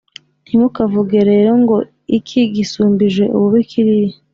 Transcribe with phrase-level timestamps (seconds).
[0.47, 1.77] Ntimukavuge rero ngo
[2.17, 4.17] «Iki gisumbije ububi kiriya»,